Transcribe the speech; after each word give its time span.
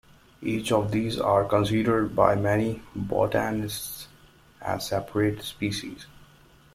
Each 0.41 0.71
of 0.71 0.89
these 0.91 1.19
are 1.19 1.45
considered 1.45 2.15
by 2.15 2.33
many 2.33 2.81
botanists 2.95 4.07
as 4.59 4.87
separate 4.87 5.43
species. 5.43 6.07